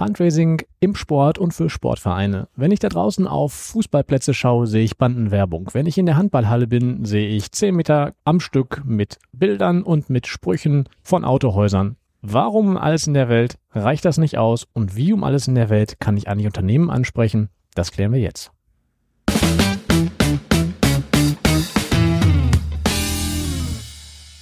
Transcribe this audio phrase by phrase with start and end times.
[0.00, 2.48] Fundraising im Sport und für Sportvereine.
[2.56, 5.68] Wenn ich da draußen auf Fußballplätze schaue, sehe ich Bandenwerbung.
[5.74, 10.08] Wenn ich in der Handballhalle bin, sehe ich 10 Meter am Stück mit Bildern und
[10.08, 11.96] mit Sprüchen von Autohäusern.
[12.22, 15.54] Warum um alles in der Welt reicht das nicht aus und wie um alles in
[15.54, 17.50] der Welt kann ich eigentlich Unternehmen ansprechen?
[17.74, 18.52] Das klären wir jetzt.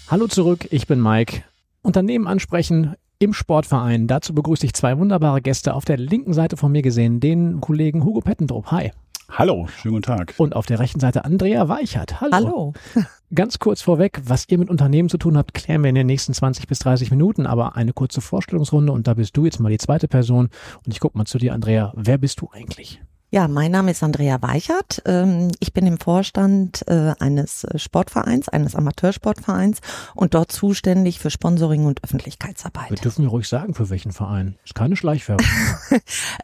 [0.06, 1.43] Hallo zurück, ich bin Mike.
[1.82, 4.07] Unternehmen ansprechen im Sportverein.
[4.07, 8.05] Dazu begrüße ich zwei wunderbare Gäste auf der linken Seite von mir gesehen, den Kollegen
[8.05, 8.70] Hugo Pettendrup.
[8.70, 8.92] Hi.
[9.30, 10.34] Hallo, schönen guten Tag.
[10.38, 12.20] Und auf der rechten Seite Andrea Weichert.
[12.20, 12.33] Hallo.
[12.33, 12.73] Hallo.
[13.34, 16.33] Ganz kurz vorweg, was ihr mit Unternehmen zu tun habt, klären wir in den nächsten
[16.33, 19.78] 20 bis 30 Minuten, aber eine kurze Vorstellungsrunde und da bist du jetzt mal die
[19.78, 20.48] zweite Person
[20.87, 21.92] und ich guck mal zu dir, Andrea.
[21.95, 23.03] Wer bist du eigentlich?
[23.30, 25.02] Ja, mein Name ist Andrea Weichert.
[25.05, 29.80] Ähm, ich bin im Vorstand äh, eines Sportvereins, eines Amateursportvereins
[30.14, 32.88] und dort zuständig für Sponsoring und Öffentlichkeitsarbeit.
[32.88, 34.56] Wir dürfen wir ruhig sagen, für welchen Verein.
[34.64, 35.46] Ist keine Schleichwerbung.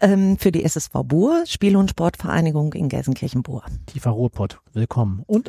[0.01, 3.63] Ähm, für die SSV Buhr, Spiel- und Sportvereinigung in Gelsenkirchen-Buhr.
[3.87, 4.61] Tiefer Ruhrpott.
[4.73, 5.23] Willkommen.
[5.27, 5.49] Und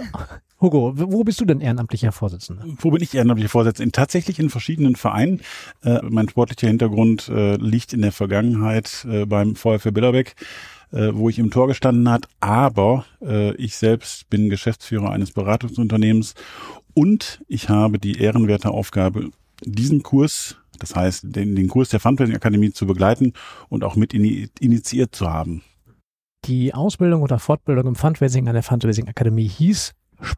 [0.61, 2.63] Hugo, wo bist du denn ehrenamtlicher Vorsitzender?
[2.79, 3.85] Wo bin ich ehrenamtlicher Vorsitzender?
[3.85, 5.41] In, tatsächlich in verschiedenen Vereinen.
[5.83, 10.35] Äh, mein sportlicher Hintergrund äh, liegt in der Vergangenheit äh, beim VfL Billerbeck
[10.91, 12.28] äh, wo ich im Tor gestanden hat.
[12.39, 16.36] Aber äh, ich selbst bin Geschäftsführer eines Beratungsunternehmens
[16.94, 19.30] und ich habe die ehrenwerte Aufgabe,
[19.63, 23.33] diesen Kurs, das heißt den, den Kurs der Fundraising Akademie zu begleiten
[23.69, 25.61] und auch mit in, initiiert zu haben.
[26.45, 29.94] Die Ausbildung oder Fortbildung im Fundraising an der Fundraising Akademie hieß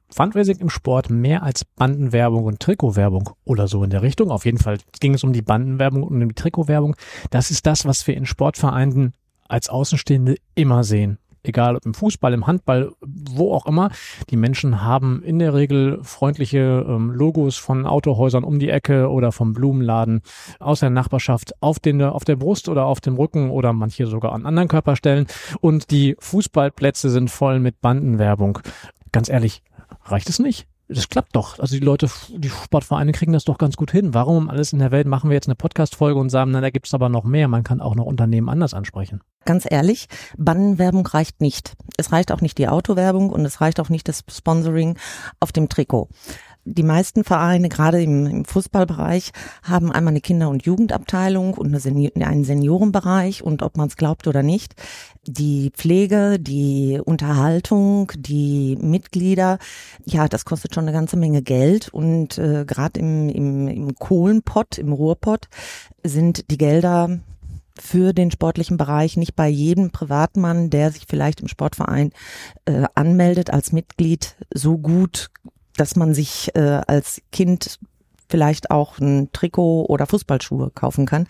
[0.09, 4.31] Fundraising im Sport mehr als Bandenwerbung und Trikotwerbung oder so in der Richtung.
[4.31, 6.95] Auf jeden Fall ging es um die Bandenwerbung und um die Trikotwerbung.
[7.29, 9.13] Das ist das, was wir in Sportvereinen
[9.47, 11.19] als Außenstehende immer sehen.
[11.43, 13.89] Egal ob im Fußball, im Handball, wo auch immer.
[14.29, 19.31] Die Menschen haben in der Regel freundliche ähm, Logos von Autohäusern um die Ecke oder
[19.31, 20.21] vom Blumenladen
[20.59, 24.33] aus der Nachbarschaft auf, den, auf der Brust oder auf dem Rücken oder manche sogar
[24.33, 25.27] an anderen Körperstellen.
[25.61, 28.59] Und die Fußballplätze sind voll mit Bandenwerbung.
[29.13, 29.63] Ganz ehrlich,
[30.03, 30.67] reicht es nicht?
[30.89, 31.59] Das klappt doch.
[31.59, 34.13] Also die Leute, die Sportvereine kriegen das doch ganz gut hin.
[34.13, 36.93] Warum alles in der Welt machen wir jetzt eine Podcast-Folge und sagen, na, da gibt's
[36.93, 37.47] aber noch mehr.
[37.47, 39.21] Man kann auch noch Unternehmen anders ansprechen.
[39.45, 40.07] Ganz ehrlich,
[40.37, 41.75] Bannenwerbung reicht nicht.
[41.97, 44.97] Es reicht auch nicht die Autowerbung und es reicht auch nicht das Sponsoring
[45.39, 46.09] auf dem Trikot
[46.67, 49.31] die meisten Vereine, gerade im, im, Fußballbereich,
[49.63, 53.95] haben einmal eine Kinder- und Jugendabteilung und eine Seni einen Seniorenbereich und ob man es
[53.95, 54.75] glaubt oder nicht,
[55.25, 59.59] die Pflege, die Unterhaltung, die Mitglieder,
[60.05, 64.77] ja, das kostet schon eine ganze Menge Geld und äh, gerade im, im, im Kohlenpott,
[64.77, 65.47] im Ruhrpott
[66.03, 67.19] sind die Gelder
[67.79, 72.11] für den sportlichen Bereich nicht bei jedem Privatmann, der sich vielleicht im Sportverein
[72.65, 75.29] äh, anmeldet als Mitglied, so gut
[75.77, 77.79] dass man sich äh, als Kind
[78.29, 81.27] vielleicht auch ein Trikot oder Fußballschuhe kaufen kann.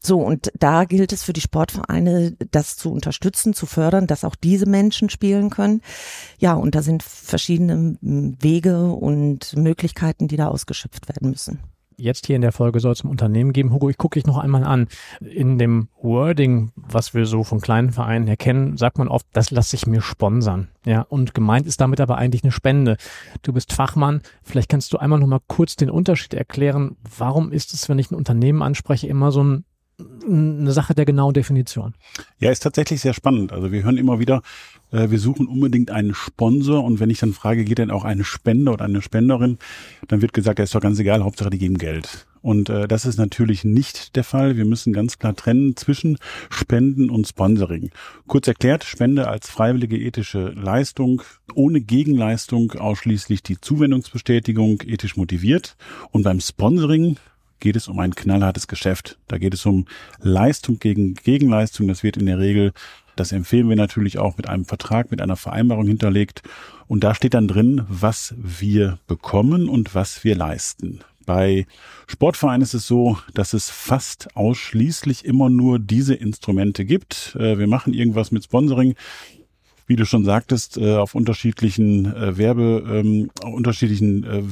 [0.00, 4.34] So, und da gilt es für die Sportvereine, das zu unterstützen, zu fördern, dass auch
[4.34, 5.82] diese Menschen spielen können.
[6.38, 11.60] Ja, und da sind verschiedene Wege und Möglichkeiten, die da ausgeschöpft werden müssen
[11.98, 13.72] jetzt hier in der Folge soll es um Unternehmen geben.
[13.72, 14.88] Hugo, ich gucke dich noch einmal an.
[15.20, 19.50] In dem Wording, was wir so von kleinen Vereinen her kennen, sagt man oft, das
[19.50, 20.68] lasse ich mir sponsern.
[20.84, 22.96] Ja, und gemeint ist damit aber eigentlich eine Spende.
[23.42, 24.22] Du bist Fachmann.
[24.42, 26.96] Vielleicht kannst du einmal noch mal kurz den Unterschied erklären.
[27.18, 29.64] Warum ist es, wenn ich ein Unternehmen anspreche, immer so ein
[30.00, 31.94] eine Sache der genauen Definition.
[32.38, 33.52] Ja, ist tatsächlich sehr spannend.
[33.52, 34.42] Also wir hören immer wieder,
[34.92, 38.24] äh, wir suchen unbedingt einen Sponsor und wenn ich dann frage, geht denn auch eine
[38.24, 39.58] Spender oder eine Spenderin,
[40.06, 42.26] dann wird gesagt, ja, ist doch ganz egal, Hauptsache die geben Geld.
[42.40, 44.56] Und äh, das ist natürlich nicht der Fall.
[44.56, 46.18] Wir müssen ganz klar trennen zwischen
[46.50, 47.90] Spenden und Sponsoring.
[48.28, 51.22] Kurz erklärt, Spende als freiwillige ethische Leistung,
[51.54, 55.76] ohne Gegenleistung ausschließlich die Zuwendungsbestätigung ethisch motiviert.
[56.12, 57.16] Und beim Sponsoring
[57.60, 59.18] geht es um ein knallhartes Geschäft.
[59.28, 59.86] Da geht es um
[60.20, 61.88] Leistung gegen Gegenleistung.
[61.88, 62.72] Das wird in der Regel,
[63.16, 66.42] das empfehlen wir natürlich auch mit einem Vertrag, mit einer Vereinbarung hinterlegt.
[66.86, 71.00] Und da steht dann drin, was wir bekommen und was wir leisten.
[71.26, 71.66] Bei
[72.06, 77.36] Sportvereinen ist es so, dass es fast ausschließlich immer nur diese Instrumente gibt.
[77.38, 78.94] Äh, wir machen irgendwas mit Sponsoring
[79.88, 84.42] wie du schon sagtest, äh, auf unterschiedlichen äh, Werbe, ähm, unterschiedlichen äh,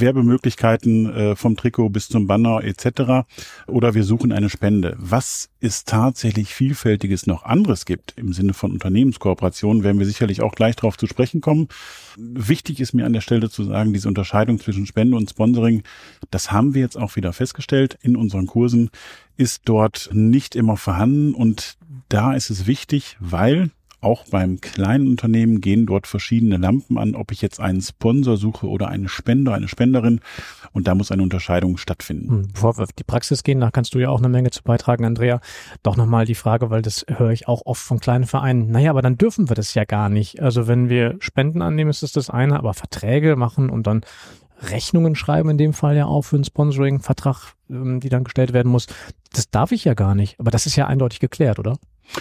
[0.00, 3.26] Werbemöglichkeiten vom Trikot bis zum Banner etc.
[3.66, 4.96] Oder wir suchen eine Spende.
[4.98, 10.54] Was es tatsächlich vielfältiges noch anderes gibt im Sinne von Unternehmenskooperationen, werden wir sicherlich auch
[10.54, 11.68] gleich darauf zu sprechen kommen.
[12.16, 15.84] Wichtig ist mir an der Stelle zu sagen, diese Unterscheidung zwischen Spende und Sponsoring,
[16.30, 18.90] das haben wir jetzt auch wieder festgestellt in unseren Kursen,
[19.36, 21.76] ist dort nicht immer vorhanden und
[22.08, 23.70] da ist es wichtig, weil
[24.02, 28.68] auch beim kleinen Unternehmen gehen dort verschiedene Lampen an, ob ich jetzt einen Sponsor suche
[28.68, 30.20] oder einen Spender, eine Spenderin.
[30.72, 32.28] Und da muss eine Unterscheidung stattfinden.
[32.28, 34.62] Hm, bevor wir auf die Praxis gehen, da kannst du ja auch eine Menge zu
[34.62, 35.40] beitragen, Andrea.
[35.82, 38.70] Doch nochmal die Frage, weil das höre ich auch oft von kleinen Vereinen.
[38.70, 40.40] Naja, aber dann dürfen wir das ja gar nicht.
[40.42, 44.02] Also wenn wir Spenden annehmen, ist das das eine, aber Verträge machen und dann
[44.62, 48.70] Rechnungen schreiben, in dem Fall ja auch für einen Sponsoring-Vertrag, ähm, die dann gestellt werden
[48.70, 48.86] muss.
[49.32, 50.38] Das darf ich ja gar nicht.
[50.38, 51.76] Aber das ist ja eindeutig geklärt, oder?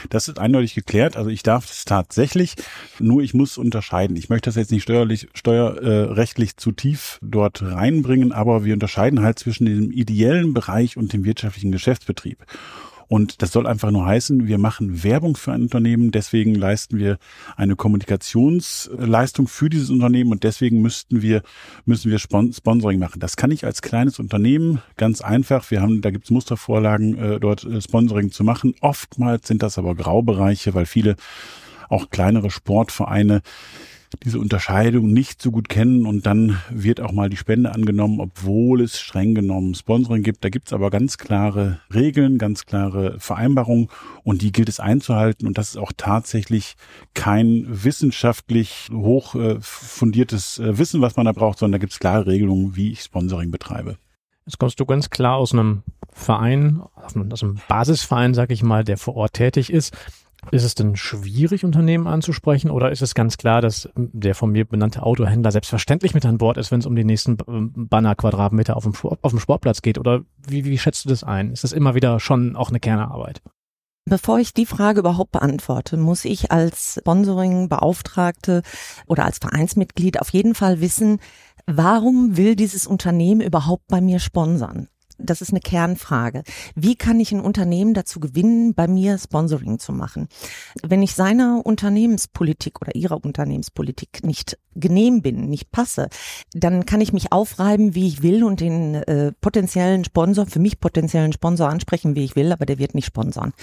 [0.09, 1.17] Das ist eindeutig geklärt.
[1.17, 2.55] Also ich darf es tatsächlich,
[2.99, 4.15] nur ich muss unterscheiden.
[4.15, 9.39] Ich möchte das jetzt nicht steuerlich, steuerrechtlich zu tief dort reinbringen, aber wir unterscheiden halt
[9.39, 12.45] zwischen dem ideellen Bereich und dem wirtschaftlichen Geschäftsbetrieb.
[13.11, 17.17] Und das soll einfach nur heißen, wir machen Werbung für ein Unternehmen, deswegen leisten wir
[17.57, 21.41] eine Kommunikationsleistung für dieses Unternehmen und deswegen müssten wir,
[21.83, 23.19] müssen wir Sponsoring machen.
[23.19, 25.69] Das kann ich als kleines Unternehmen ganz einfach.
[25.71, 28.75] Wir haben, da gibt's Mustervorlagen, äh, dort äh, Sponsoring zu machen.
[28.79, 31.17] Oftmals sind das aber Graubereiche, weil viele
[31.89, 33.41] auch kleinere Sportvereine
[34.23, 38.81] diese Unterscheidung nicht so gut kennen und dann wird auch mal die Spende angenommen, obwohl
[38.81, 40.43] es streng genommen Sponsoring gibt.
[40.43, 43.87] Da gibt's aber ganz klare Regeln, ganz klare Vereinbarungen
[44.23, 46.75] und die gilt es einzuhalten und das ist auch tatsächlich
[47.13, 52.27] kein wissenschaftlich hoch äh, fundiertes äh, Wissen, was man da braucht, sondern da gibt's klare
[52.27, 53.97] Regelungen, wie ich Sponsoring betreibe.
[54.45, 58.97] Jetzt kommst du ganz klar aus einem Verein, aus einem Basisverein, sag ich mal, der
[58.97, 59.95] vor Ort tätig ist.
[60.49, 64.65] Ist es denn schwierig, Unternehmen anzusprechen oder ist es ganz klar, dass der von mir
[64.65, 69.31] benannte Autohändler selbstverständlich mit an Bord ist, wenn es um die nächsten Banner-Quadratmeter auf auf
[69.31, 69.99] dem Sportplatz geht?
[69.99, 71.51] Oder wie, wie schätzt du das ein?
[71.51, 73.41] Ist das immer wieder schon auch eine Kernarbeit?
[74.05, 78.63] Bevor ich die Frage überhaupt beantworte, muss ich als Sponsoring-Beauftragte
[79.05, 81.19] oder als Vereinsmitglied auf jeden Fall wissen,
[81.67, 84.87] warum will dieses Unternehmen überhaupt bei mir sponsern?
[85.23, 86.43] Das ist eine Kernfrage.
[86.75, 90.27] Wie kann ich ein Unternehmen dazu gewinnen, bei mir Sponsoring zu machen?
[90.83, 96.07] Wenn ich seiner Unternehmenspolitik oder ihrer Unternehmenspolitik nicht genehm bin, nicht passe,
[96.53, 100.79] dann kann ich mich aufreiben, wie ich will und den äh, potenziellen Sponsor, für mich
[100.79, 103.53] potenziellen Sponsor ansprechen, wie ich will, aber der wird nicht sponsern.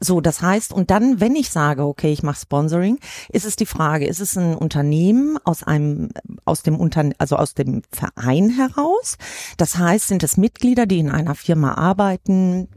[0.00, 3.66] So, das heißt, und dann, wenn ich sage, okay, ich mache Sponsoring, ist es die
[3.66, 6.10] Frage, ist es ein Unternehmen aus einem,
[6.44, 9.16] aus dem Unterne also aus dem Verein heraus?
[9.56, 12.68] Das heißt, sind es Mitglieder, die in einer Firma arbeiten,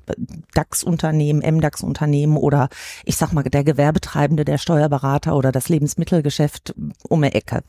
[0.53, 2.69] DAX-Unternehmen, MDAX-Unternehmen oder
[3.05, 6.73] ich sag mal der Gewerbetreibende, der Steuerberater oder das Lebensmittelgeschäft
[7.07, 7.63] um die Ecke.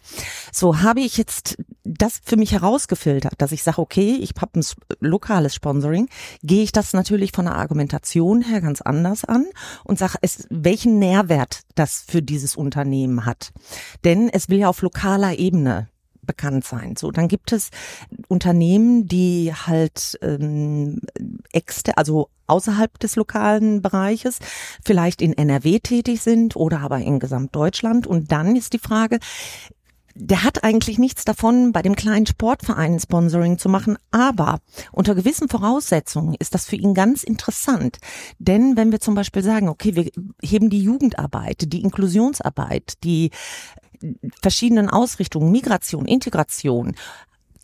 [0.53, 4.65] So habe ich jetzt das für mich herausgefiltert, dass ich sage, okay, ich habe ein
[5.01, 6.09] lokales Sponsoring,
[6.43, 9.47] gehe ich das natürlich von der Argumentation her ganz anders an
[9.85, 10.19] und sage,
[10.51, 13.53] welchen Nährwert das für dieses Unternehmen hat.
[14.05, 15.89] Denn es will ja auf lokaler Ebene
[16.23, 16.97] bekannt sein.
[16.97, 17.71] So, dann gibt es
[18.29, 21.01] Unternehmen, die halt ähm,
[21.53, 24.39] exter, also außerhalb des lokalen Bereiches,
[24.85, 28.07] vielleicht in NRW tätig sind oder aber in Gesamtdeutschland.
[28.07, 29.19] Und dann ist die Frage,
[30.15, 34.59] der hat eigentlich nichts davon, bei dem kleinen Sportverein Sponsoring zu machen, aber
[34.91, 37.99] unter gewissen Voraussetzungen ist das für ihn ganz interessant.
[38.39, 40.11] Denn wenn wir zum Beispiel sagen, okay, wir
[40.43, 43.31] heben die Jugendarbeit, die Inklusionsarbeit, die
[44.41, 46.95] verschiedenen Ausrichtungen, Migration, Integration,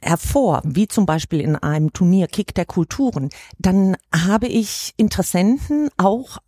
[0.00, 6.38] hervor, wie zum Beispiel in einem Turnier Kick der Kulturen, dann habe ich Interessenten auch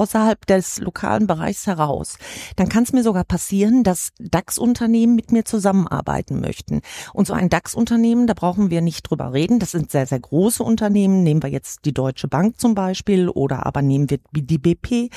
[0.00, 2.16] außerhalb des lokalen Bereichs heraus,
[2.56, 6.80] dann kann es mir sogar passieren, dass DAX-Unternehmen mit mir zusammenarbeiten möchten.
[7.12, 9.58] Und so ein DAX-Unternehmen, da brauchen wir nicht drüber reden.
[9.58, 11.22] Das sind sehr, sehr große Unternehmen.
[11.22, 15.10] Nehmen wir jetzt die Deutsche Bank zum Beispiel oder aber nehmen wir die BP.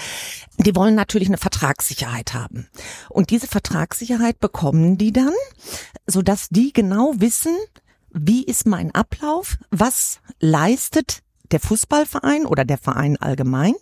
[0.57, 2.67] Die wollen natürlich eine Vertragssicherheit haben.
[3.10, 5.34] Und diese Vertragssicherheit bekommen die dann,
[6.07, 7.55] sodass die genau wissen,
[8.12, 13.75] wie ist mein Ablauf, was leistet der Fußballverein oder der Verein allgemein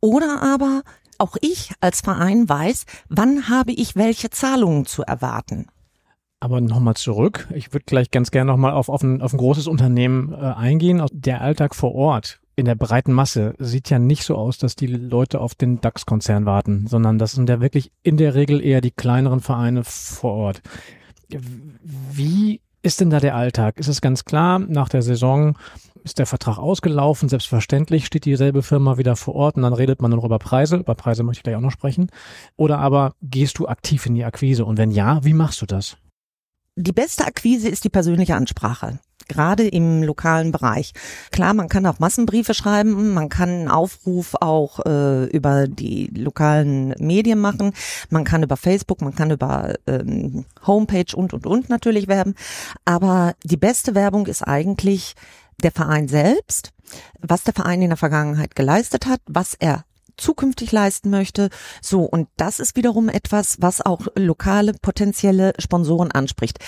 [0.00, 0.82] oder aber
[1.18, 5.66] auch ich als Verein weiß, wann habe ich welche Zahlungen zu erwarten.
[6.40, 7.48] Aber nochmal zurück.
[7.52, 11.04] Ich würde gleich ganz gerne nochmal auf, auf, ein, auf ein großes Unternehmen äh, eingehen.
[11.12, 14.86] Der Alltag vor Ort in der breiten Masse sieht ja nicht so aus, dass die
[14.86, 18.90] Leute auf den DAX-Konzern warten, sondern das sind ja wirklich in der Regel eher die
[18.90, 20.62] kleineren Vereine vor Ort.
[21.28, 23.78] Wie ist denn da der Alltag?
[23.78, 25.56] Ist es ganz klar, nach der Saison
[26.04, 27.28] ist der Vertrag ausgelaufen.
[27.28, 30.76] Selbstverständlich steht dieselbe Firma wieder vor Ort und dann redet man noch über Preise.
[30.76, 32.10] Über Preise möchte ich gleich auch noch sprechen.
[32.56, 34.64] Oder aber gehst du aktiv in die Akquise?
[34.64, 35.96] Und wenn ja, wie machst du das?
[36.80, 40.92] Die beste Akquise ist die persönliche Ansprache gerade im lokalen Bereich.
[41.32, 46.94] Klar, man kann auch Massenbriefe schreiben, man kann einen Aufruf auch äh, über die lokalen
[46.98, 47.74] Medien machen,
[48.08, 52.34] man kann über Facebook, man kann über ähm, Homepage und und und natürlich werben.
[52.86, 55.14] Aber die beste Werbung ist eigentlich
[55.62, 56.70] der Verein selbst,
[57.20, 59.84] was der Verein in der Vergangenheit geleistet hat, was er
[60.18, 61.48] zukünftig leisten möchte.
[61.80, 66.58] So, und das ist wiederum etwas, was auch lokale potenzielle Sponsoren anspricht.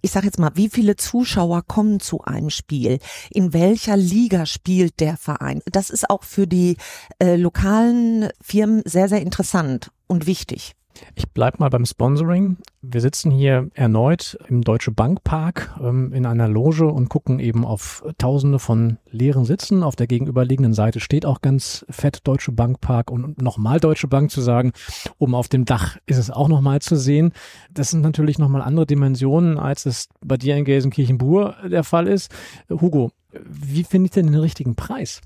[0.00, 2.98] Ich sage jetzt mal, wie viele Zuschauer kommen zu einem Spiel?
[3.30, 5.60] In welcher Liga spielt der Verein?
[5.70, 6.76] Das ist auch für die
[7.18, 10.74] äh, lokalen Firmen sehr, sehr interessant und wichtig.
[11.14, 12.56] Ich bleib mal beim Sponsoring.
[12.82, 18.04] Wir sitzen hier erneut im Deutsche Bankpark ähm, in einer Loge und gucken eben auf
[18.18, 19.82] Tausende von leeren Sitzen.
[19.82, 24.40] Auf der gegenüberliegenden Seite steht auch ganz fett Deutsche Bankpark und nochmal Deutsche Bank zu
[24.40, 24.72] sagen.
[25.18, 27.32] Oben auf dem Dach ist es auch nochmal zu sehen.
[27.72, 32.32] Das sind natürlich nochmal andere Dimensionen, als es bei dir in Gelsenkirchen-Bur der Fall ist.
[32.70, 35.20] Hugo, wie finde ich denn den richtigen Preis?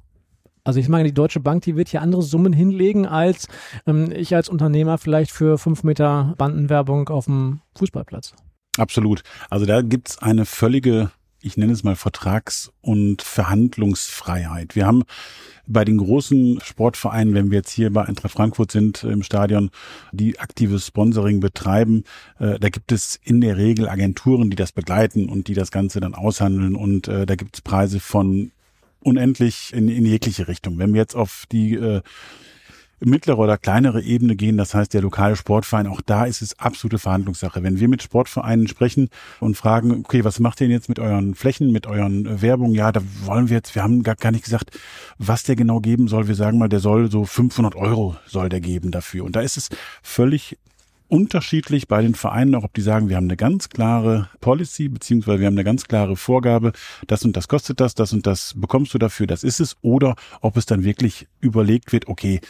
[0.67, 3.47] Also ich meine, die Deutsche Bank, die wird hier andere Summen hinlegen, als
[3.87, 8.35] ähm, ich als Unternehmer vielleicht für fünf Meter Bandenwerbung auf dem Fußballplatz.
[8.77, 9.23] Absolut.
[9.49, 14.75] Also da gibt's eine völlige, ich nenne es mal Vertrags- und Verhandlungsfreiheit.
[14.75, 15.05] Wir haben
[15.69, 19.71] bei den großen Sportvereinen, wenn wir jetzt hier bei Eintracht Frankfurt sind im Stadion,
[20.11, 22.03] die aktives Sponsoring betreiben,
[22.41, 26.01] äh, da gibt es in der Regel Agenturen, die das begleiten und die das Ganze
[26.01, 28.51] dann aushandeln und äh, da gibt's Preise von
[29.07, 30.79] unendlich in, in jegliche Richtung.
[30.79, 32.03] Wenn wir jetzt auf die äh,
[33.01, 36.99] mittlere oder kleinere Ebene gehen, das heißt der lokale Sportverein, auch da ist es absolute
[36.99, 37.63] Verhandlungssache.
[37.63, 41.35] Wenn wir mit Sportvereinen sprechen und fragen, okay, was macht ihr denn jetzt mit euren
[41.35, 42.75] Flächen, mit euren äh, Werbung?
[42.75, 44.79] Ja, da wollen wir jetzt, wir haben gar, gar nicht gesagt,
[45.19, 46.27] was der genau geben soll.
[46.27, 49.25] Wir sagen mal, der soll so 500 Euro soll der geben dafür.
[49.25, 49.69] Und da ist es
[50.03, 50.59] völlig
[51.09, 55.41] unterschiedlich bei den Vereinen, auch ob die sagen, wir haben eine ganz klare Policy, beziehungsweise
[55.41, 56.73] wir haben eine ganz klare Vorgabe,
[57.07, 60.17] das und das kostet das, das und das bekommst du dafür, das ist es, oder
[60.41, 62.41] ob es dann wirklich überlegt wird, okay,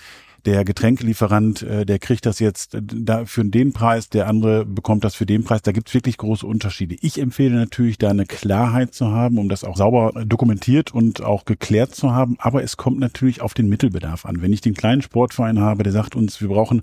[0.47, 5.15] der Getränkelieferant, äh, der kriegt das jetzt da für den Preis, der andere bekommt das
[5.15, 5.63] für den Preis.
[5.63, 6.97] Da gibt's wirklich große Unterschiede.
[7.01, 11.45] Ich empfehle natürlich, da eine Klarheit zu haben, um das auch sauber dokumentiert und auch
[11.45, 12.37] geklärt zu haben.
[12.39, 14.41] Aber es kommt natürlich auf den Mittelbedarf an.
[14.41, 16.83] Wenn ich den kleinen Sportverein habe, der sagt uns, wir brauchen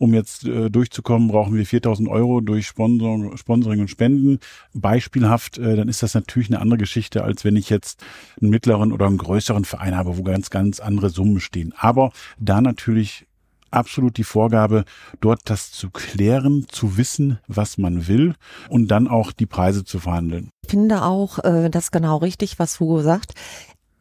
[0.00, 4.38] um jetzt äh, durchzukommen, brauchen wir 4000 Euro durch Sponsoring, Sponsoring und Spenden.
[4.72, 8.02] Beispielhaft, äh, dann ist das natürlich eine andere Geschichte, als wenn ich jetzt
[8.40, 11.74] einen mittleren oder einen größeren Verein habe, wo ganz, ganz andere Summen stehen.
[11.76, 13.26] Aber da natürlich
[13.70, 14.84] absolut die Vorgabe,
[15.20, 18.36] dort das zu klären, zu wissen, was man will
[18.70, 20.48] und dann auch die Preise zu verhandeln.
[20.64, 23.34] Ich finde auch äh, das genau richtig, was Hugo sagt.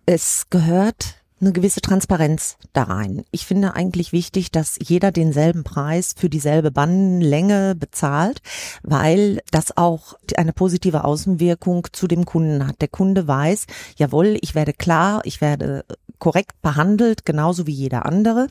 [0.06, 3.24] Es gehört eine gewisse Transparenz da rein.
[3.32, 8.42] Ich finde eigentlich wichtig, dass jeder denselben Preis für dieselbe Bannenlänge bezahlt,
[8.84, 12.82] weil das auch eine positive Außenwirkung zu dem Kunden hat.
[12.82, 13.66] Der Kunde weiß,
[13.98, 15.86] jawohl, ich werde klar, ich werde
[16.20, 18.48] korrekt behandelt, genauso wie jeder andere.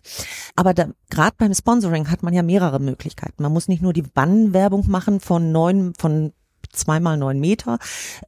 [0.56, 3.42] Aber gerade beim Sponsoring hat man ja mehrere Möglichkeiten.
[3.42, 6.32] Man muss nicht nur die Bannenwerbung machen von neun, von
[6.72, 7.78] zweimal neun Meter.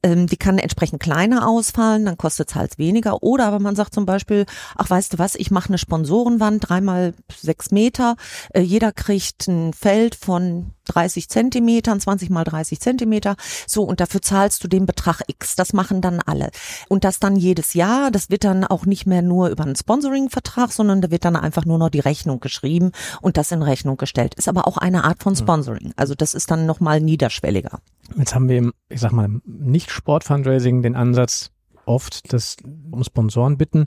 [0.03, 3.23] Ähm, die kann entsprechend kleiner ausfallen, dann kostet es halt weniger.
[3.23, 7.15] Oder aber man sagt zum Beispiel, ach weißt du was, ich mache eine Sponsorenwand, dreimal
[7.35, 8.17] sechs Meter.
[8.53, 13.37] Äh, jeder kriegt ein Feld von 30 Zentimetern, 20 mal 30 Zentimeter.
[13.67, 15.57] So, und dafür zahlst du den Betrag X.
[15.57, 16.51] Das machen dann alle.
[16.89, 20.73] Und das dann jedes Jahr, das wird dann auch nicht mehr nur über einen Sponsoring-Vertrag,
[20.73, 24.35] sondern da wird dann einfach nur noch die Rechnung geschrieben und das in Rechnung gestellt.
[24.35, 25.93] Ist aber auch eine Art von Sponsoring.
[25.97, 27.81] Also das ist dann nochmal niederschwelliger.
[28.17, 31.51] Jetzt haben wir im, ich sag mal, nicht Sport-Fundraising den Ansatz
[31.87, 32.57] oft, dass
[32.91, 33.87] um Sponsoren bitten,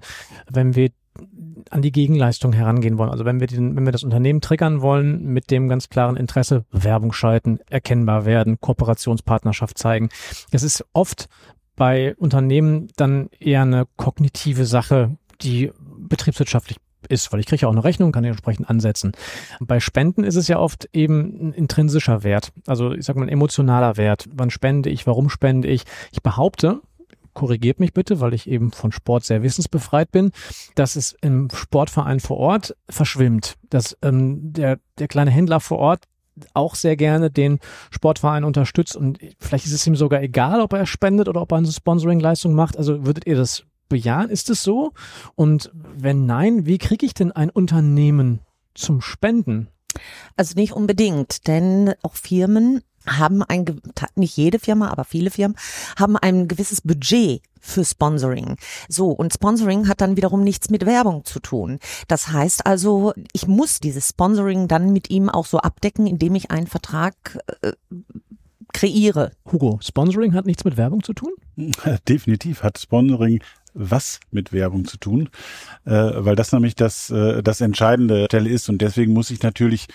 [0.50, 0.92] wenn wir
[1.72, 3.10] an die Gegenleistung herangehen wollen.
[3.10, 6.66] Also wenn wir den, wenn wir das Unternehmen triggern wollen, mit dem ganz klaren Interesse
[6.72, 10.10] Werbung schalten, erkennbar werden, Kooperationspartnerschaft zeigen.
[10.52, 11.28] Das ist oft
[11.76, 16.78] bei Unternehmen dann eher eine kognitive Sache, die betriebswirtschaftlich
[17.10, 19.12] ist, weil ich kriege ja auch eine Rechnung, kann ich entsprechend ansetzen.
[19.60, 23.30] Bei Spenden ist es ja oft eben ein intrinsischer Wert, also ich sag mal ein
[23.30, 24.30] emotionaler Wert.
[24.32, 25.84] Wann spende ich, warum spende ich?
[26.12, 26.82] Ich behaupte,
[27.34, 30.32] korrigiert mich bitte, weil ich eben von Sport sehr wissensbefreit bin,
[30.76, 36.06] dass es im Sportverein vor Ort verschwimmt, dass ähm, der, der kleine Händler vor Ort
[36.54, 37.60] auch sehr gerne den
[37.92, 41.60] Sportverein unterstützt und vielleicht ist es ihm sogar egal, ob er spendet oder ob er
[41.60, 42.78] eine Sponsoring-Leistung macht.
[42.78, 44.30] Also würdet ihr das bejahen?
[44.30, 44.92] Ist es so?
[45.36, 48.40] Und wenn nein, wie kriege ich denn ein Unternehmen
[48.74, 49.68] zum Spenden?
[50.36, 53.66] Also nicht unbedingt, denn auch Firmen haben ein,
[54.16, 55.58] nicht jede Firma, aber viele Firmen
[55.98, 58.58] haben ein gewisses Budget für Sponsoring.
[58.90, 61.80] So, und Sponsoring hat dann wiederum nichts mit Werbung zu tun.
[62.08, 66.52] Das heißt also, ich muss dieses Sponsoring dann mit ihm auch so abdecken, indem ich
[66.52, 67.72] einen Vertrag äh,
[68.74, 69.32] kreiere.
[69.50, 71.32] Hugo, Sponsoring hat nichts mit Werbung zu tun?
[72.08, 73.40] Definitiv hat Sponsoring
[73.74, 75.30] was mit Werbung zu tun,
[75.86, 79.88] äh, weil das nämlich das, äh, das entscheidende Stelle ist und deswegen muss ich natürlich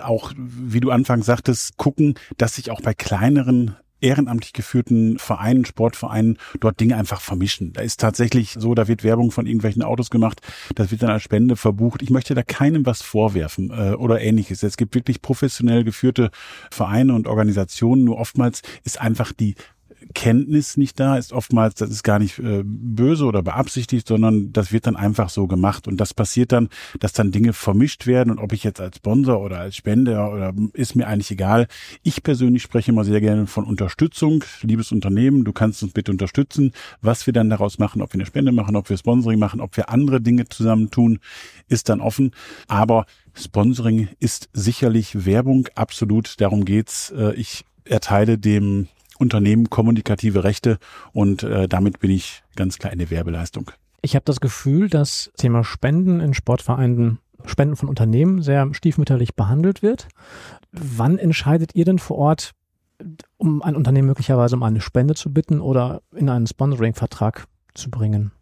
[0.00, 6.38] auch, wie du anfangs sagtest, gucken, dass ich auch bei kleineren ehrenamtlich geführten Vereinen, Sportvereinen
[6.60, 7.72] dort Dinge einfach vermischen.
[7.72, 10.40] Da ist tatsächlich so, da wird Werbung von irgendwelchen Autos gemacht,
[10.74, 12.02] das wird dann als Spende verbucht.
[12.02, 14.62] Ich möchte da keinem was vorwerfen äh, oder ähnliches.
[14.62, 16.30] Es gibt wirklich professionell geführte
[16.70, 19.54] Vereine und Organisationen, nur oftmals ist einfach die
[20.14, 21.32] Kenntnis nicht da ist.
[21.32, 25.46] Oftmals, das ist gar nicht äh, böse oder beabsichtigt, sondern das wird dann einfach so
[25.46, 25.86] gemacht.
[25.86, 28.30] Und das passiert dann, dass dann Dinge vermischt werden.
[28.30, 31.66] Und ob ich jetzt als Sponsor oder als Spender oder ist mir eigentlich egal.
[32.02, 34.44] Ich persönlich spreche immer sehr gerne von Unterstützung.
[34.62, 36.72] Liebes Unternehmen, du kannst uns bitte unterstützen.
[37.00, 39.76] Was wir dann daraus machen, ob wir eine Spende machen, ob wir Sponsoring machen, ob
[39.76, 41.18] wir andere Dinge zusammen tun,
[41.68, 42.32] ist dann offen.
[42.68, 46.40] Aber Sponsoring ist sicherlich Werbung, absolut.
[46.40, 47.10] Darum geht's.
[47.10, 48.88] Äh, ich erteile dem
[49.20, 50.78] Unternehmen kommunikative Rechte
[51.12, 53.70] und äh, damit bin ich ganz klar eine Werbeleistung.
[54.02, 59.82] Ich habe das Gefühl, dass Thema Spenden in Sportvereinen, Spenden von Unternehmen sehr stiefmütterlich behandelt
[59.82, 60.08] wird.
[60.72, 62.52] Wann entscheidet ihr denn vor Ort,
[63.36, 68.32] um ein Unternehmen möglicherweise um eine Spende zu bitten oder in einen Sponsoring-Vertrag zu bringen?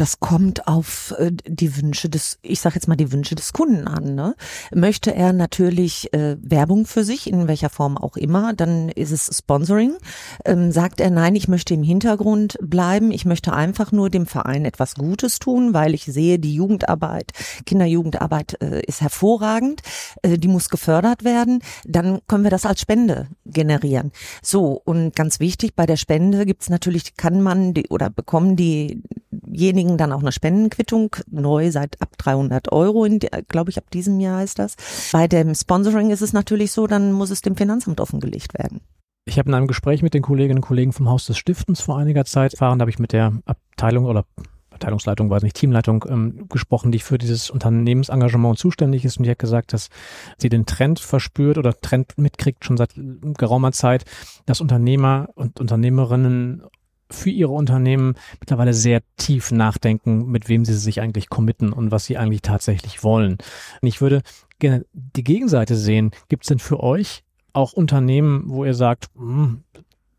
[0.00, 3.88] Das kommt auf äh, die Wünsche des, ich sage jetzt mal die Wünsche des Kunden
[3.88, 4.14] an.
[4.14, 4.34] Ne?
[4.72, 9.30] Möchte er natürlich äh, Werbung für sich, in welcher Form auch immer, dann ist es
[9.36, 9.96] Sponsoring.
[10.44, 14.64] Ähm, sagt er, nein, ich möchte im Hintergrund bleiben, ich möchte einfach nur dem Verein
[14.64, 17.32] etwas Gutes tun, weil ich sehe, die Jugendarbeit,
[17.66, 19.82] Kinderjugendarbeit äh, ist hervorragend,
[20.22, 24.12] äh, die muss gefördert werden, dann können wir das als Spende generieren.
[24.42, 29.87] So, und ganz wichtig, bei der Spende gibt's natürlich, kann man die oder bekommen diejenigen,
[29.88, 33.06] kriegen dann auch eine Spendenquittung, neu seit ab 300 Euro,
[33.48, 34.76] glaube ich, ab diesem Jahr ist das.
[35.12, 38.80] Bei dem Sponsoring ist es natürlich so, dann muss es dem Finanzamt offengelegt werden.
[39.24, 41.98] Ich habe in einem Gespräch mit den Kolleginnen und Kollegen vom Haus des Stiftens vor
[41.98, 44.24] einiger Zeit erfahren, da habe ich mit der Abteilung oder
[44.70, 49.38] Abteilungsleitung, weiß nicht, Teamleitung ähm, gesprochen, die für dieses Unternehmensengagement zuständig ist und die hat
[49.38, 49.88] gesagt, dass
[50.36, 54.04] sie den Trend verspürt oder Trend mitkriegt schon seit geraumer Zeit,
[54.46, 56.62] dass Unternehmer und Unternehmerinnen
[57.10, 62.04] für ihre Unternehmen mittlerweile sehr tief nachdenken, mit wem sie sich eigentlich committen und was
[62.04, 63.38] sie eigentlich tatsächlich wollen.
[63.80, 64.22] Und ich würde
[64.58, 66.10] gerne die Gegenseite sehen.
[66.28, 67.22] Gibt es denn für euch
[67.52, 69.64] auch Unternehmen, wo ihr sagt, hm,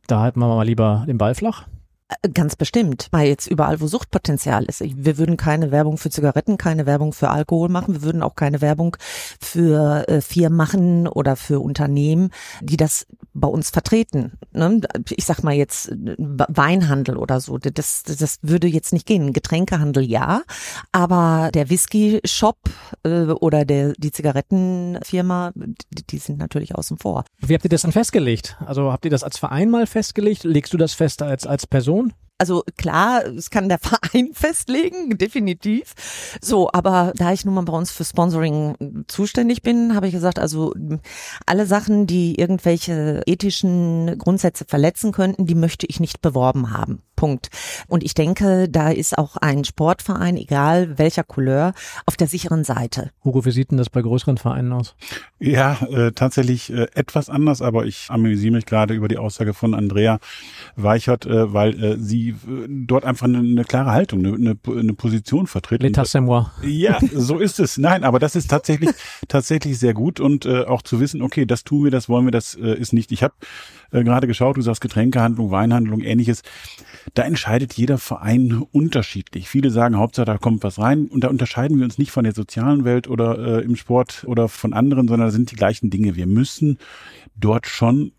[0.07, 1.67] da halten wir mal lieber den Ball flach?
[2.09, 4.81] Äh, ganz bestimmt, weil jetzt überall, wo Suchtpotenzial ist.
[4.81, 7.93] Wir würden keine Werbung für Zigaretten, keine Werbung für Alkohol machen.
[7.95, 8.97] Wir würden auch keine Werbung
[9.39, 12.31] für äh, Firmen machen oder für Unternehmen,
[12.61, 14.33] die das bei uns vertreten.
[14.51, 14.81] Ne?
[15.11, 17.57] Ich sag mal jetzt Weinhandel oder so.
[17.57, 19.31] Das, das würde jetzt nicht gehen.
[19.31, 20.41] Getränkehandel ja,
[20.91, 22.57] aber der Whisky-Shop
[23.03, 27.23] äh, oder der, die Zigarettenfirma, die, die sind natürlich außen vor.
[27.39, 28.57] Wie habt ihr das dann festgelegt?
[28.65, 30.43] Also habt ihr das als Verein mal festgelegt?
[30.43, 31.98] Legst du das fest als, als Person?
[31.99, 35.93] phone Also klar, es kann der Verein festlegen, definitiv.
[36.41, 40.39] So, aber da ich nun mal bei uns für Sponsoring zuständig bin, habe ich gesagt,
[40.39, 40.73] also
[41.45, 47.03] alle Sachen, die irgendwelche ethischen Grundsätze verletzen könnten, die möchte ich nicht beworben haben.
[47.19, 47.49] Punkt.
[47.89, 51.73] Und ich denke, da ist auch ein Sportverein, egal welcher Couleur,
[52.05, 53.11] auf der sicheren Seite.
[53.25, 54.95] Hugo, wie sieht denn das bei größeren Vereinen aus?
[55.37, 59.73] Ja, äh, tatsächlich äh, etwas anders, aber ich amüsiere mich gerade über die Aussage von
[59.73, 60.19] Andrea
[60.77, 65.47] Weichert, äh, weil äh, sie äh, dort einfach eine, eine klare Haltung, eine, eine, Position
[65.47, 65.81] vertritt.
[65.81, 66.51] L'état c'est moi.
[66.63, 67.77] Ja, so ist es.
[67.77, 68.91] Nein, aber das ist tatsächlich
[69.27, 72.31] tatsächlich sehr gut und äh, auch zu wissen, okay, das tun wir, das wollen wir,
[72.31, 73.11] das äh, ist nicht.
[73.11, 73.33] Ich habe
[73.91, 76.41] äh, gerade geschaut, du sagst Getränkehandlung, Weinhandlung, ähnliches.
[77.13, 79.49] Da entscheidet jeder Verein unterschiedlich.
[79.49, 81.07] Viele sagen, Hauptsache da kommt was rein.
[81.07, 84.47] Und da unterscheiden wir uns nicht von der sozialen Welt oder äh, im Sport oder
[84.47, 86.15] von anderen, sondern da sind die gleichen Dinge.
[86.15, 86.77] Wir müssen
[87.35, 88.11] dort schon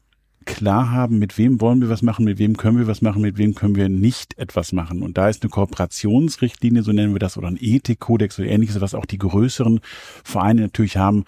[0.46, 3.38] klar haben, mit wem wollen wir was machen, mit wem können wir was machen, mit
[3.38, 5.03] wem können wir nicht etwas machen.
[5.03, 8.94] Und da ist eine Kooperationsrichtlinie, so nennen wir das, oder ein Ethikkodex oder ähnliches, was
[8.94, 9.81] auch die größeren
[10.24, 11.24] Vereine natürlich haben,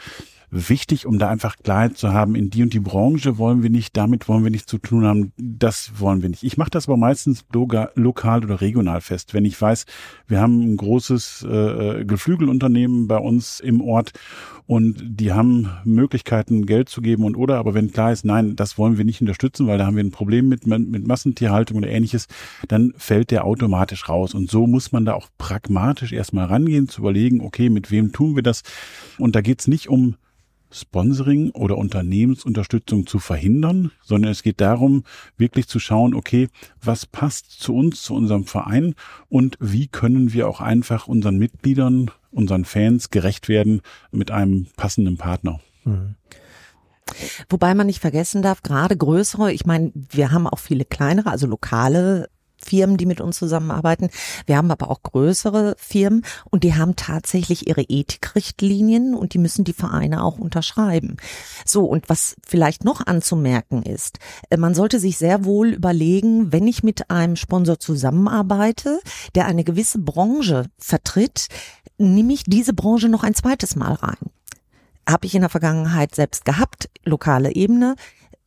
[0.52, 3.96] wichtig, um da einfach Klarheit zu haben, in die und die Branche wollen wir nicht,
[3.96, 6.42] damit wollen wir nichts zu tun haben, das wollen wir nicht.
[6.42, 7.46] Ich mache das aber meistens
[7.94, 9.32] lokal oder regional fest.
[9.32, 9.86] Wenn ich weiß,
[10.26, 14.12] wir haben ein großes äh, Geflügelunternehmen bei uns im Ort
[14.66, 18.76] und die haben Möglichkeiten, Geld zu geben und oder, aber wenn klar ist, nein, das
[18.76, 22.26] wollen wir nicht unterstützen, weil da haben wir ein Problem mit, mit Massentierhaltung oder ähnliches,
[22.68, 24.34] dann fällt der automatisch raus.
[24.34, 28.36] Und so muss man da auch pragmatisch erstmal rangehen, zu überlegen, okay, mit wem tun
[28.36, 28.62] wir das?
[29.18, 30.16] Und da geht's nicht um
[30.72, 35.04] Sponsoring oder Unternehmensunterstützung zu verhindern, sondern es geht darum,
[35.37, 36.48] wirklich zu schauen, okay,
[36.82, 38.94] was passt zu uns, zu unserem Verein
[39.28, 45.16] und wie können wir auch einfach unseren Mitgliedern, unseren Fans gerecht werden mit einem passenden
[45.18, 45.61] Partner.
[45.85, 46.16] Mhm.
[47.48, 51.46] Wobei man nicht vergessen darf, gerade größere, ich meine, wir haben auch viele kleinere, also
[51.46, 52.28] lokale
[52.64, 54.11] Firmen, die mit uns zusammenarbeiten.
[54.46, 59.64] Wir haben aber auch größere Firmen und die haben tatsächlich ihre Ethikrichtlinien und die müssen
[59.64, 61.16] die Vereine auch unterschreiben.
[61.64, 64.18] So, und was vielleicht noch anzumerken ist,
[64.51, 69.01] äh, man sollte sich sehr wohl überlegen, wenn ich mit einem Sponsor zusammenarbeite,
[69.35, 71.48] der eine gewisse Branche vertritt,
[71.98, 74.31] nehme ich diese Branche noch ein zweites Mal rein.
[75.09, 77.96] Habe ich in der Vergangenheit selbst gehabt, lokale Ebene.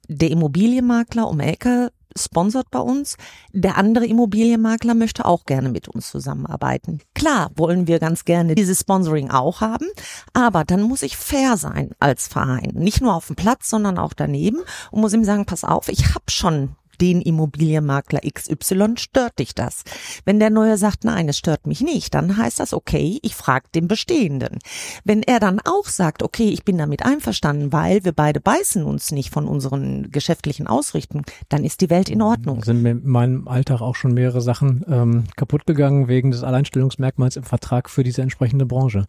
[0.08, 3.18] Der Immobilienmakler um Ecke sponsert bei uns.
[3.52, 7.02] Der andere Immobilienmakler möchte auch gerne mit uns zusammenarbeiten.
[7.14, 9.88] Klar wollen wir ganz gerne dieses Sponsoring auch haben,
[10.34, 12.72] aber dann muss ich fair sein als Verein.
[12.74, 16.14] Nicht nur auf dem Platz, sondern auch daneben und muss ihm sagen, pass auf, ich
[16.16, 19.84] habe schon den Immobilienmakler XY, stört dich das?
[20.26, 23.66] Wenn der Neue sagt, nein, es stört mich nicht, dann heißt das, okay, ich frage
[23.74, 24.60] den Bestehenden.
[25.04, 29.12] Wenn er dann auch sagt, okay, ich bin damit einverstanden, weil wir beide beißen uns
[29.12, 32.64] nicht von unseren geschäftlichen Ausrichten, dann ist die Welt in Ordnung.
[32.64, 37.36] Sind mir in meinem Alltag auch schon mehrere Sachen ähm, kaputt gegangen wegen des Alleinstellungsmerkmals
[37.36, 39.06] im Vertrag für diese entsprechende Branche.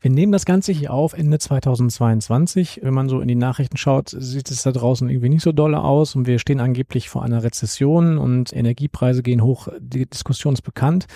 [0.00, 2.80] Wir nehmen das Ganze hier auf Ende 2022.
[2.82, 5.82] Wenn man so in die Nachrichten schaut, sieht es da draußen irgendwie nicht so dolle
[5.82, 9.68] aus und wir stehen angeblich vor einer Rezession und Energiepreise gehen hoch.
[9.78, 11.06] Die Diskussion ist bekannt.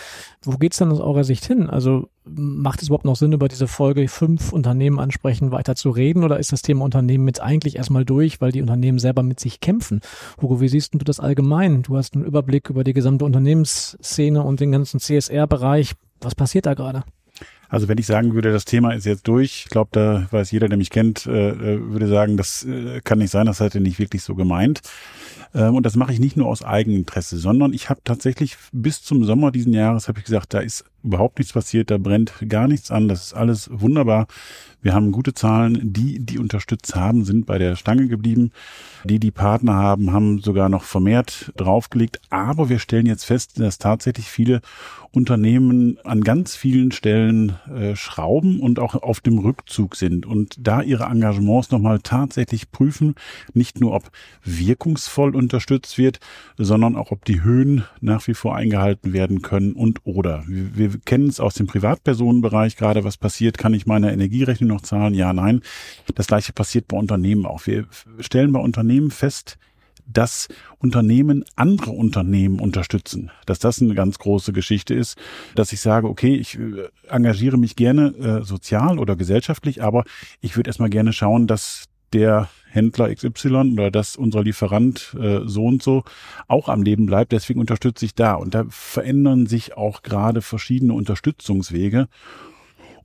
[0.42, 1.70] Wo geht's dann aus eurer Sicht hin?
[1.70, 6.24] Also macht es überhaupt noch Sinn, über diese Folge fünf Unternehmen ansprechen, weiter zu reden?
[6.24, 9.60] Oder ist das Thema Unternehmen jetzt eigentlich erstmal durch, weil die Unternehmen selber mit sich
[9.60, 10.00] kämpfen?
[10.40, 11.82] Hugo, wie siehst du das allgemein?
[11.82, 15.94] Du hast einen Überblick über die gesamte Unternehmensszene und den ganzen CSR-Bereich.
[16.20, 17.04] Was passiert da gerade?
[17.70, 20.68] Also wenn ich sagen würde, das Thema ist jetzt durch, ich glaube, da weiß jeder,
[20.68, 23.80] der mich kennt, äh, äh, würde sagen, das äh, kann nicht sein, das hat er
[23.80, 24.80] nicht wirklich so gemeint.
[25.54, 29.24] Ähm, und das mache ich nicht nur aus Eigeninteresse, sondern ich habe tatsächlich bis zum
[29.24, 32.90] Sommer diesen Jahres habe ich gesagt, da ist überhaupt nichts passiert, da brennt gar nichts
[32.90, 34.26] an, das ist alles wunderbar.
[34.82, 35.92] Wir haben gute Zahlen.
[35.92, 38.50] Die, die unterstützt haben, sind bei der Stange geblieben.
[39.04, 42.20] Die, die Partner haben, haben sogar noch vermehrt draufgelegt.
[42.30, 44.62] Aber wir stellen jetzt fest, dass tatsächlich viele
[45.12, 50.82] Unternehmen an ganz vielen Stellen äh, schrauben und auch auf dem Rückzug sind und da
[50.82, 53.16] ihre Engagements nochmal tatsächlich prüfen,
[53.52, 54.10] nicht nur ob
[54.44, 56.20] wirkungsvoll unterstützt wird,
[56.56, 60.44] sondern auch ob die Höhen nach wie vor eingehalten werden können und oder.
[60.46, 64.82] Wir, wir kennen es aus dem Privatpersonenbereich gerade, was passiert, kann ich meine Energierechnung noch
[64.82, 65.14] zahlen?
[65.14, 65.62] Ja, nein.
[66.14, 67.66] Das gleiche passiert bei Unternehmen auch.
[67.66, 67.86] Wir
[68.20, 69.58] stellen bei Unternehmen fest,
[70.12, 70.48] dass
[70.78, 73.30] Unternehmen andere Unternehmen unterstützen.
[73.46, 75.16] Dass das eine ganz große Geschichte ist,
[75.54, 80.04] dass ich sage, okay, ich äh, engagiere mich gerne äh, sozial oder gesellschaftlich, aber
[80.40, 85.64] ich würde erstmal gerne schauen, dass der Händler XY oder dass unser Lieferant äh, so
[85.64, 86.04] und so
[86.48, 87.32] auch am Leben bleibt.
[87.32, 88.34] Deswegen unterstütze ich da.
[88.34, 92.08] Und da verändern sich auch gerade verschiedene Unterstützungswege.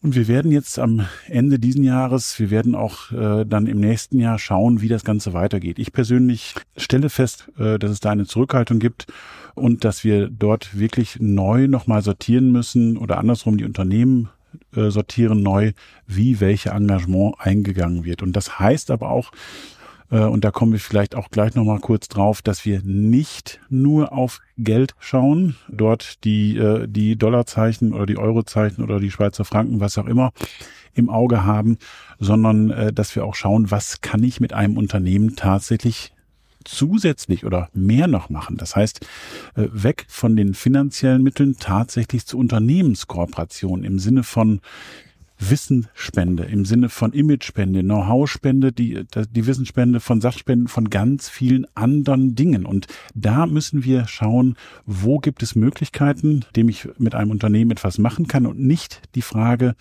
[0.01, 4.19] Und wir werden jetzt am Ende diesen Jahres, wir werden auch äh, dann im nächsten
[4.19, 5.79] Jahr schauen, wie das Ganze weitergeht.
[5.79, 9.07] Ich persönlich stelle fest, äh, dass es da eine Zurückhaltung gibt
[9.55, 14.29] und dass wir dort wirklich neu nochmal sortieren müssen oder andersrum die Unternehmen
[14.75, 15.73] äh, sortieren neu,
[16.07, 18.21] wie welche Engagement eingegangen wird.
[18.21, 19.31] Und das heißt aber auch,
[20.11, 24.13] äh, und da kommen wir vielleicht auch gleich nochmal kurz drauf, dass wir nicht nur
[24.13, 29.79] auf Geld schauen, dort die, äh, die Dollarzeichen oder die Eurozeichen oder die Schweizer Franken,
[29.79, 30.31] was auch immer,
[30.93, 31.77] im Auge haben,
[32.19, 36.14] sondern dass wir auch schauen, was kann ich mit einem Unternehmen tatsächlich
[36.65, 38.57] zusätzlich oder mehr noch machen.
[38.57, 39.05] Das heißt,
[39.55, 44.61] weg von den finanziellen Mitteln tatsächlich zu Unternehmenskooperation im Sinne von
[45.37, 52.35] Wissensspende im Sinne von Imagespende, Know-how-Spende, die, die Wissensspende von Sachspenden, von ganz vielen anderen
[52.35, 52.65] Dingen.
[52.65, 57.97] Und da müssen wir schauen, wo gibt es Möglichkeiten, dem ich mit einem Unternehmen etwas
[57.97, 59.75] machen kann und nicht die Frage,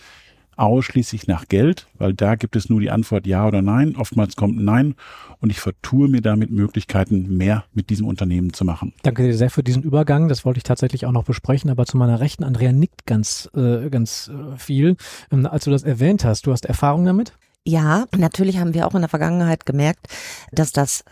[0.57, 3.97] ausschließlich nach Geld, weil da gibt es nur die Antwort ja oder nein.
[3.97, 4.95] Oftmals kommt nein
[5.40, 8.93] und ich vertue mir damit Möglichkeiten, mehr mit diesem Unternehmen zu machen.
[9.03, 10.29] Danke dir sehr für diesen Übergang.
[10.29, 13.88] Das wollte ich tatsächlich auch noch besprechen, aber zu meiner Rechten, Andrea nickt ganz, äh,
[13.90, 14.97] ganz äh, viel.
[15.31, 17.35] Ähm, als du das erwähnt hast, du hast Erfahrung damit?
[17.67, 20.09] Ja, natürlich haben wir auch in der Vergangenheit gemerkt,
[20.53, 21.05] dass das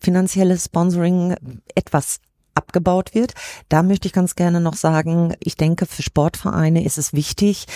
[0.00, 1.34] finanzielle Sponsoring
[1.74, 2.20] etwas
[2.56, 3.34] abgebaut wird.
[3.68, 7.66] Da möchte ich ganz gerne noch sagen, ich denke, für Sportvereine ist es wichtig,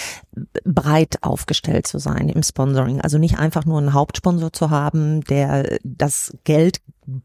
[0.65, 3.01] breit aufgestellt zu sein im Sponsoring.
[3.01, 6.81] Also nicht einfach nur einen Hauptsponsor zu haben, der das Geld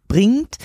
[0.08, 0.58] bringt,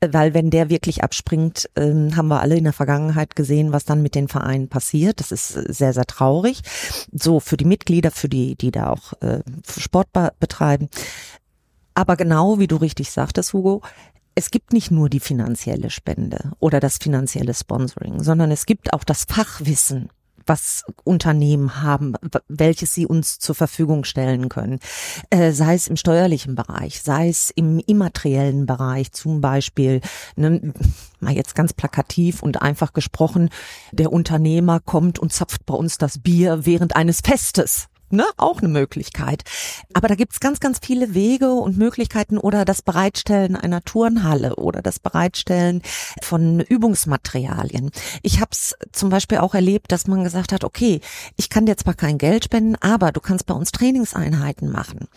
[0.00, 4.02] weil wenn der wirklich abspringt, ähm, haben wir alle in der Vergangenheit gesehen, was dann
[4.02, 5.20] mit den Vereinen passiert.
[5.20, 6.62] Das ist sehr, sehr traurig.
[7.12, 9.40] So für die Mitglieder, für die, die da auch äh,
[9.78, 10.08] Sport
[10.40, 10.88] betreiben.
[11.94, 13.82] Aber genau wie du richtig sagtest, Hugo,
[14.34, 19.04] es gibt nicht nur die finanzielle Spende oder das finanzielle Sponsoring, sondern es gibt auch
[19.04, 20.10] das Fachwissen
[20.46, 22.14] was Unternehmen haben,
[22.48, 24.80] welches sie uns zur Verfügung stellen können.
[25.30, 30.00] Äh, sei es im steuerlichen Bereich, sei es im immateriellen Bereich, zum Beispiel,
[30.36, 30.72] ne,
[31.20, 33.50] mal jetzt ganz plakativ und einfach gesprochen,
[33.92, 38.68] der Unternehmer kommt und zapft bei uns das Bier während eines Festes ne, auch eine
[38.68, 39.42] Möglichkeit.
[39.92, 44.82] Aber da gibt's ganz, ganz viele Wege und Möglichkeiten oder das Bereitstellen einer Turnhalle oder
[44.82, 45.82] das Bereitstellen
[46.22, 47.90] von Übungsmaterialien.
[48.22, 51.00] Ich habe es zum Beispiel auch erlebt, dass man gesagt hat, okay,
[51.36, 55.08] ich kann dir zwar kein Geld spenden, aber du kannst bei uns Trainingseinheiten machen.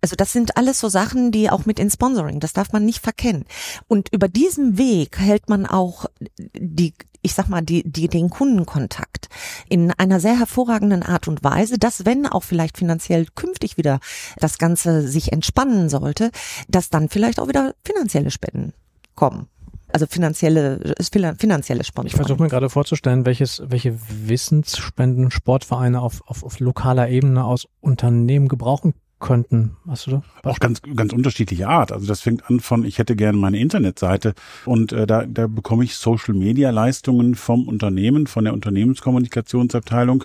[0.00, 3.00] Also das sind alles so Sachen, die auch mit in Sponsoring, das darf man nicht
[3.00, 3.44] verkennen.
[3.88, 6.06] Und über diesen Weg hält man auch
[6.54, 9.28] die ich sag mal, die, die, den Kundenkontakt
[9.68, 13.98] in einer sehr hervorragenden Art und Weise, dass wenn auch vielleicht finanziell künftig wieder
[14.38, 16.30] das Ganze sich entspannen sollte,
[16.68, 18.74] dass dann vielleicht auch wieder finanzielle Spenden
[19.14, 19.48] kommen
[19.92, 20.94] also finanzielle
[21.38, 22.06] finanzielle Sponsoren.
[22.08, 27.68] Ich versuche mir gerade vorzustellen, welches welche Wissensspenden Sportvereine auf, auf, auf lokaler Ebene aus
[27.80, 29.76] Unternehmen gebrauchen könnten.
[29.88, 30.22] Hast du da?
[30.42, 31.92] Auch ganz, ganz unterschiedliche Art.
[31.92, 34.34] Also das fängt an von, ich hätte gerne meine Internetseite
[34.66, 40.24] und äh, da, da bekomme ich Social Media Leistungen vom Unternehmen, von der Unternehmenskommunikationsabteilung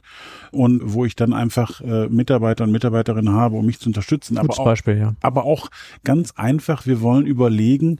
[0.51, 4.37] und wo ich dann einfach äh, Mitarbeiter und Mitarbeiterinnen habe, um mich zu unterstützen.
[4.37, 5.15] Aber Gutes auch, Beispiel, ja.
[5.21, 5.69] Aber auch
[6.03, 7.99] ganz einfach, wir wollen überlegen,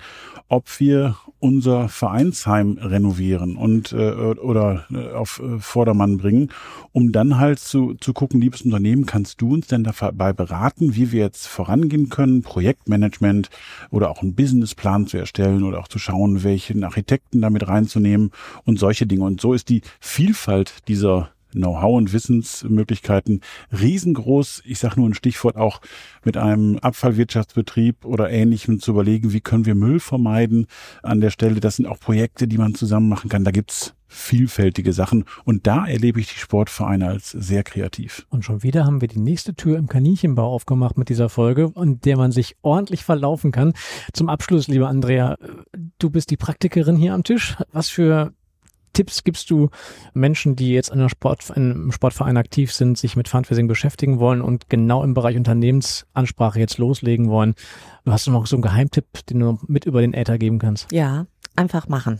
[0.50, 6.50] ob wir unser Vereinsheim renovieren und äh, oder äh, auf äh, Vordermann bringen,
[6.92, 11.12] um dann halt zu, zu gucken, liebes Unternehmen, kannst du uns denn dabei beraten, wie
[11.12, 13.50] wir jetzt vorangehen können, Projektmanagement
[13.90, 18.32] oder auch einen Businessplan zu erstellen oder auch zu schauen, welchen Architekten damit reinzunehmen
[18.66, 19.24] und solche Dinge.
[19.24, 24.64] Und so ist die Vielfalt dieser Know-how und Wissensmöglichkeiten riesengroß.
[24.66, 25.82] Ich sage nur ein Stichwort auch
[26.24, 30.68] mit einem Abfallwirtschaftsbetrieb oder ähnlichem zu überlegen, wie können wir Müll vermeiden
[31.02, 31.60] an der Stelle.
[31.60, 33.44] Das sind auch Projekte, die man zusammen machen kann.
[33.44, 38.26] Da gibt's vielfältige Sachen und da erlebe ich die Sportvereine als sehr kreativ.
[38.30, 42.02] Und schon wieder haben wir die nächste Tür im Kaninchenbau aufgemacht mit dieser Folge, in
[42.02, 43.74] der man sich ordentlich verlaufen kann.
[44.14, 45.38] Zum Abschluss, liebe Andrea,
[46.00, 47.56] du bist die Praktikerin hier am Tisch.
[47.72, 48.34] Was für
[48.94, 49.70] Tipps gibst du
[50.14, 54.42] Menschen, die jetzt in, Sport, in einem Sportverein aktiv sind, sich mit Fundraising beschäftigen wollen
[54.42, 57.54] und genau im Bereich Unternehmensansprache jetzt loslegen wollen?
[58.06, 60.92] Du hast noch so einen Geheimtipp, den du mit über den Äther geben kannst.
[60.92, 62.20] Ja, einfach machen.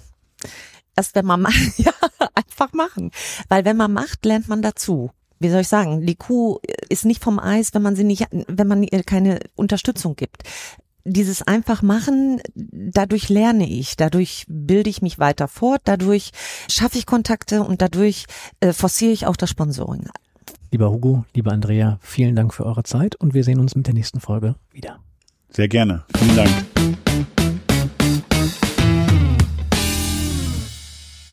[1.00, 1.94] Erst wenn man macht, ja,
[2.36, 3.12] einfach machen.
[3.48, 6.60] Weil wenn man macht, lernt man dazu wie soll ich sagen, die Kuh
[6.90, 10.44] ist nicht vom Eis, wenn man sie nicht, wenn man ihr keine Unterstützung gibt
[11.06, 16.32] dieses einfach machen, dadurch lerne ich, dadurch bilde ich mich weiter fort, dadurch
[16.70, 18.26] schaffe ich Kontakte und dadurch
[18.60, 20.10] äh, forciere ich auch das Sponsoring.
[20.72, 23.94] Lieber Hugo, lieber Andrea, vielen Dank für eure Zeit und wir sehen uns mit der
[23.94, 25.00] nächsten Folge wieder.
[25.50, 26.04] Sehr gerne.
[26.16, 27.39] Vielen Dank.